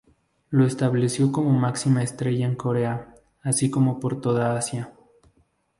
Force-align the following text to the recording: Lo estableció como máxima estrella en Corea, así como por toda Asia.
Lo 0.49 0.65
estableció 0.65 1.31
como 1.31 1.51
máxima 1.51 2.01
estrella 2.01 2.47
en 2.47 2.55
Corea, 2.55 3.13
así 3.43 3.69
como 3.69 3.99
por 3.99 4.19
toda 4.19 4.57
Asia. 4.57 4.95